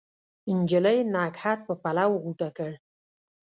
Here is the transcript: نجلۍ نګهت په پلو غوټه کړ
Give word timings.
نجلۍ 0.59 0.99
نګهت 1.13 1.59
په 1.67 1.73
پلو 1.83 2.11
غوټه 2.23 2.49
کړ 2.57 2.71